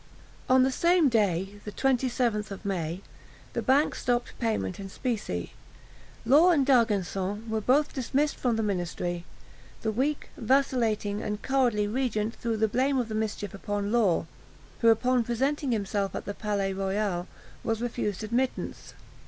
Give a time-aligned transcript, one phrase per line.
[0.49, 3.01] On the same day (the 27th of May)
[3.53, 5.53] the bank stopped payment in specie.
[6.25, 9.25] Law and D'Argenson were both dismissed from the ministry.
[9.83, 14.25] The weak, vacillating, and cowardly regent threw the blame of all the mischief upon Law,
[14.79, 17.27] who, upon presenting himself at the Palais Royal,
[17.63, 18.95] was refused admittance.